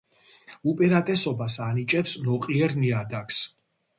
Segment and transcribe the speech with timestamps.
[0.71, 3.45] უპირატესობას ანიჭებს ნოყიერ ნიადაგს.